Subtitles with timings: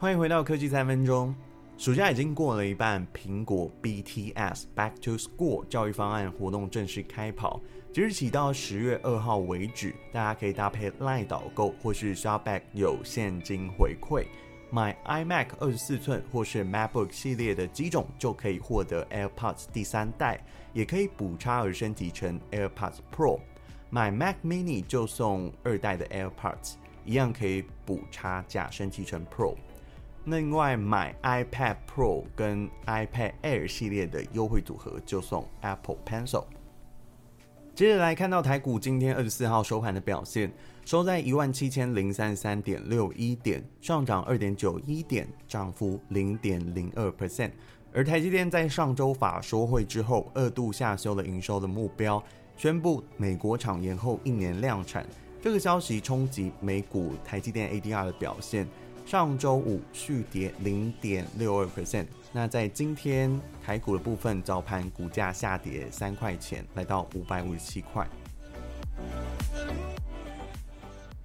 [0.00, 1.34] 欢迎回到科技三分钟。
[1.76, 7.60] 暑假已经过了一半，苹果 BTS Back to School 教育方案活动正式开跑，
[7.92, 14.24] 即日起到十月二号为止，大家可以搭配 LINE 导购或是 Shopback 有现金回馈，
[14.70, 20.42] 买 iMac 二十四寸或是 MacBook 系列的机种就可以获得 AirPods 第三代，
[20.72, 23.38] 也可以补差而升级成 AirPods Pro。
[23.90, 29.54] 买 Mac Mini 就送二代的 AirPods，一样可以补差价升级成 Pro。
[30.24, 36.44] 另外买 iPad Pro 跟 iPad Air 系列的优惠组合就送 Apple Pencil。
[37.74, 40.52] 接着来看到台股今天二十四号收盘的表现，
[40.84, 47.52] 收在一万七千零三十三点六一点，上涨二点九一点，涨幅零点零二 percent。
[47.92, 52.22] 而台积电在上周法说会之后，二度下修了营收的目标。
[52.56, 55.06] 宣布美国厂延后一年量产，
[55.40, 58.68] 这个消息冲击美股台积电 ADR 的表现。
[59.06, 62.06] 上周五续跌零点六二 percent。
[62.32, 68.06] 那在今天台股的部分，早盘股价下跌三块钱，来到五百五十七块。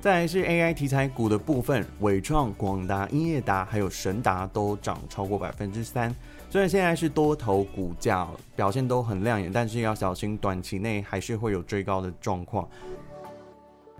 [0.00, 6.14] 再来是 AI 题材股的部分，伟创、广达、英业达还有神达都涨超过百分之三。
[6.48, 12.68] 虽然现在是多头股价表现都很亮眼，但是要小心短期内还是会有追高的状况。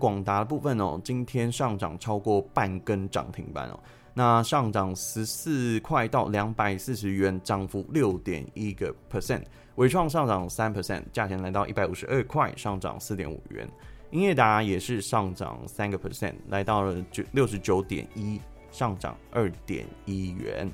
[0.01, 3.79] 广达的部分哦，今天上涨超过半根涨停板哦，
[4.15, 9.43] 那上涨十四块到两百四十元，涨幅六点一个 percent。
[9.75, 13.69] 伟创上涨三 percent，价钱来到一百五十二块，上涨四点五元。
[14.09, 18.41] 英业达也是上涨三个 percent，来到了九六十九点一，
[18.71, 20.69] 上涨二点一元。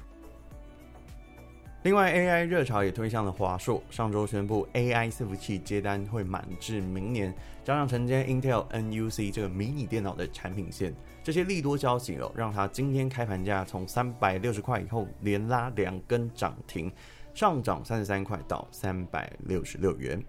[1.84, 3.82] 另外，AI 热潮也推向了华硕。
[3.90, 7.34] 上周宣布，AI 伺服器接单会满至明年，
[7.64, 16.92] 加上承接 Intel NUC 这个迷你电脑的产品线，这些利多消息哦，让它今天开盘价从三百六十块以后连拉两根涨停，
[17.34, 20.22] 上涨三十三块到三百六十六元。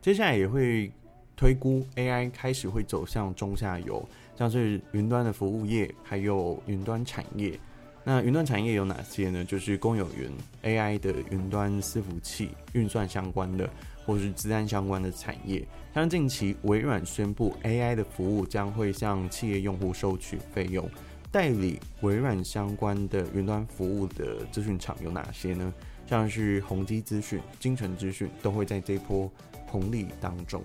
[0.00, 0.90] 接下来也会
[1.36, 7.58] 推估 AI 开始会走向中下游，像是云端的服务业，还有云端产业。
[8.04, 9.44] 那云端产业有哪些呢？
[9.44, 10.30] 就是公有云、
[10.64, 13.68] AI 的云端伺服器、运算相关的，
[14.04, 15.64] 或是资安相关的产业。
[15.94, 20.88] 像近期微软宣布 AI 的服务将会向企业用户收取费用，
[21.30, 25.72] 代理微软相关的云端服务的资讯厂有哪些呢？
[26.08, 29.30] 像是宏基资讯、精诚资讯都会在这波
[29.66, 30.60] 红利当中。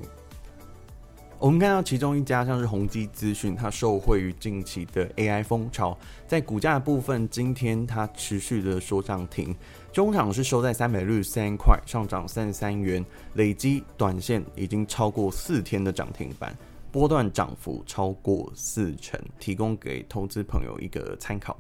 [1.39, 5.95] 我们看到其中一家像是宏基资讯，它受惠于近期的 AI 风潮，
[6.27, 9.55] 在股价的部分，今天它持续的说涨停，
[9.93, 13.05] 中场是收在三百六十三块，上涨三十三元，
[13.35, 16.57] 累积短线已经超过四天的涨停板，
[16.91, 21.55] 波段涨幅超过四成，提供给投资朋友一个参考。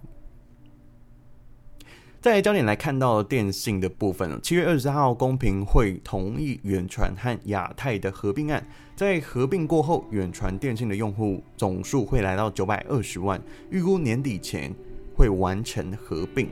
[2.27, 8.61] 在焦点来看到电信的部分，七月二十号公平会同意远传和亚太的合并案，
[8.97, 14.73] 在合并过后，远传电信的用户总数会来到九百二十万，预估年底前
[15.15, 16.49] 会完成合并。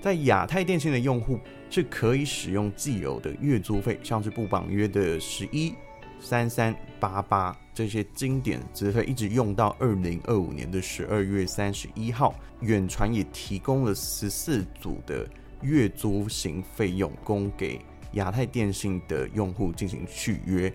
[0.00, 5.74] 在亚太电信的用户是可以使用既有的月租费，像是不绑约的十一。
[6.20, 15.28] 三三八八这些经典资费一直用到二零二五年的十二月三十一号，远传也提供了十四组的
[15.60, 17.80] 月租型费用供给
[18.12, 20.72] 亚太电信的用户进行续约。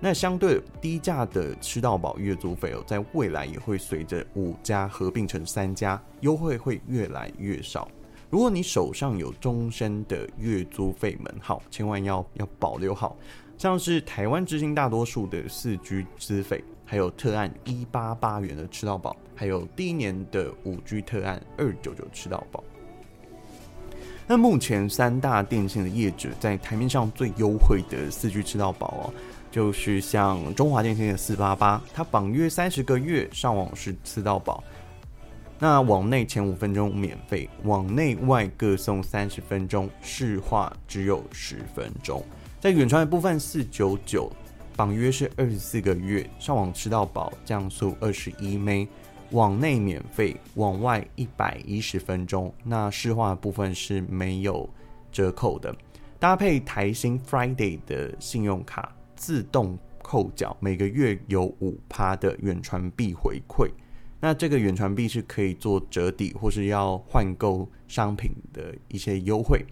[0.00, 7.88] 那相对低价的吃到饱月租费哦，在未来也会随着五家合并成三家，优惠会越来越少。
[8.30, 13.16] 如果你手上有终身的月租费门号，千万要要保留好。
[13.58, 22.62] 像是台湾之星大多数的四 G 资费，还有特案一八八元的吃到饱，还有第一年的五 G 特案二九九吃到饱。
[24.28, 29.14] 那目前三大电信的业者在台面上最优惠的四 G 吃到饱哦，
[29.50, 34.62] 就是像中华电信的四八八，它绑约三十个月，上网是吃到饱。
[35.58, 42.22] 那网内前五分钟免费，网内外各送三十分钟，市话只有十分钟。
[42.60, 44.28] 在远传的部分，四九九
[44.76, 48.88] 绑约是二十四个月，上网吃到饱，降速二十一 Mbps，
[49.30, 52.52] 网内免费，网外一百一十分钟。
[52.64, 54.68] 那市话部分是没有
[55.12, 55.72] 折扣的，
[56.18, 63.70] 搭配台新 Friday 的信用卡自动扣缴，每个月有五趴的远传币回馈。
[64.18, 69.64] 那这个远传币是可以做折抵或是要换购商品的一些优惠。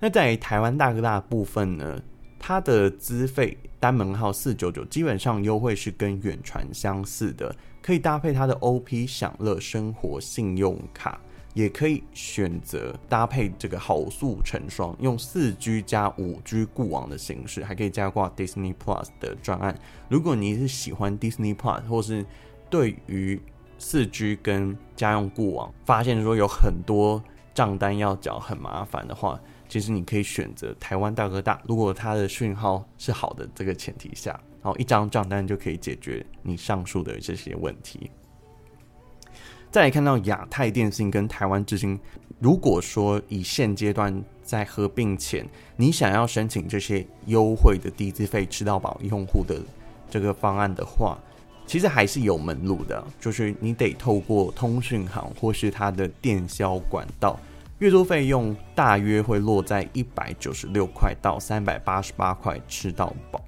[0.00, 2.02] 那在台湾大哥大部分呢，
[2.38, 11.18] 它的资费单门号四九九，基本上优惠是跟远传相似的，可以搭配它的 OP 享乐生活信用卡，
[11.54, 19.74] 也可以选择搭配这个好速成双，用四 G 加五 G 固网的形式，还可以加挂 Disney Plus 的专案。
[20.08, 22.26] 如果你是喜欢 Disney Plus，或是
[22.68, 23.40] 对于
[23.78, 27.22] 四 G 跟家用固网，发现说有很多
[27.54, 31.60] 账单要缴很麻烦的话，其实你可以选择台湾大哥大。
[31.66, 34.38] 如果它的讯号是好的，这个前提下。
[34.62, 38.10] 然后一张账单就可以解决你上述的这些问题。
[39.70, 42.00] 再来看到亚太电信跟台湾之星，
[42.38, 45.46] 如果说以现阶段在合并前，
[45.76, 49.60] 你想要申请这些优惠的低资费吃到饱用户的
[50.08, 51.18] 这个方案的话，
[51.66, 57.38] 其实还是有门路的，就是你得透过通讯行或是它的电销管道，
[57.80, 63.44] 月租费用大约会落在一百九十六块到三百八十八块吃到饱。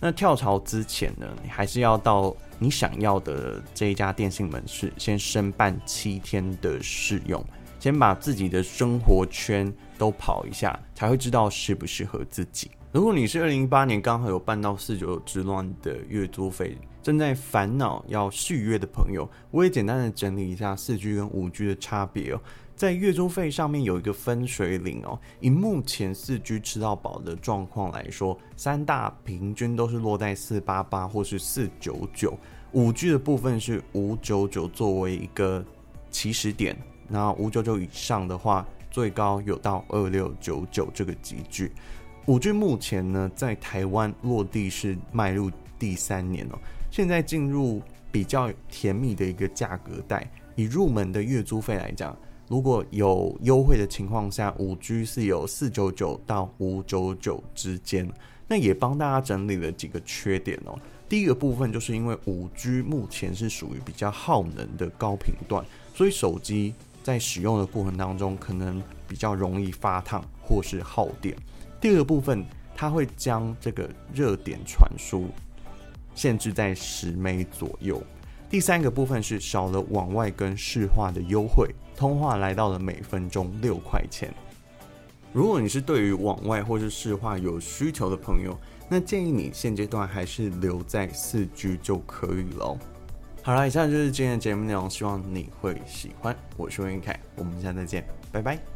[0.00, 7.44] 那跳槽之前呢，你还是要到你想要的这一家电信门市，先申办七天的试用，
[7.80, 12.70] 先把自己的生活圈都跑一下，才会知道适不适合自己。
[12.92, 22.40] 如果你是二零一八年刚好有办到四九之乱的月租费，正在烦恼要续约的朋友，我也简单的整理一下四 G 跟五 G 的差别哦。
[22.76, 32.36] 在月租费上面有一个分水岭哦，以目前四 G 吃到饱的状况来说，三大平均都是落在四八八或是四九九，
[32.72, 35.64] 五 G 的部分是五九九作为一个
[36.10, 36.76] 起始点，
[37.06, 41.70] 那五九九以上的话，最高有到二六九九这个级距。
[42.26, 45.48] 五 G 目前呢，在台湾落地是迈入
[45.78, 46.58] 第三年哦，
[46.90, 47.80] 现在进入
[48.10, 52.16] 比较甜蜜的一个价格带，以入门的月租费来讲。
[52.54, 58.08] 如果有优惠的情况下，五 G 是有四九九到五九九之间。
[58.46, 60.78] 那也帮大家整理了几个缺点哦。
[61.08, 65.64] 第一个部分就是因为五 G 目前是属于比较耗能的高频段，
[65.96, 66.72] 所以手机
[67.02, 71.36] 在使用的过程当中可能比较容易发烫或是耗电。
[71.80, 72.44] 第二个部分，
[72.76, 75.26] 它会将这个热点传输
[76.14, 78.00] 限制在十枚左右。
[78.48, 81.68] 第三个部分是少了往外跟市话的优惠。
[81.96, 84.32] 通话来到了每分钟六块钱。
[85.32, 88.56] 如果你是对于网外或是市话有需求的朋友，
[88.88, 92.78] 那建议你现阶段还是留在四 G 就可以了。
[93.42, 96.36] 好了，以上就是今天的节目内容，希望你会喜欢。
[96.56, 98.73] 我是温凯，我们下次再见，拜拜。